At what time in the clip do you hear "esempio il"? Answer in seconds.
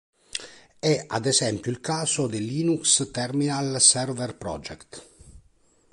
1.27-1.79